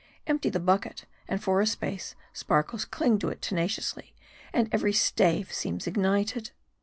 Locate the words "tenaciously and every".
3.39-4.93